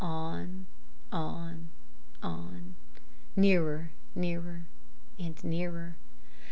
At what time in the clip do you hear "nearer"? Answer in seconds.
3.35-3.91, 4.15-4.63, 5.43-5.95